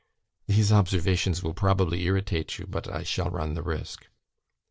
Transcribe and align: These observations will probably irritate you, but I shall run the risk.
These 0.47 0.71
observations 0.71 1.43
will 1.43 1.53
probably 1.53 2.05
irritate 2.05 2.57
you, 2.57 2.65
but 2.65 2.87
I 2.91 3.03
shall 3.03 3.29
run 3.29 3.53
the 3.53 3.61
risk. 3.61 4.07